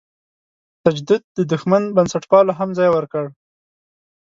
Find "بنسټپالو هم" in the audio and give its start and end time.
1.97-2.69